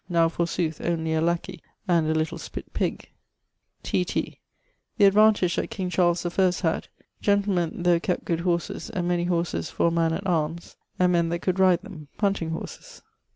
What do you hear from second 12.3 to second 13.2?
horses.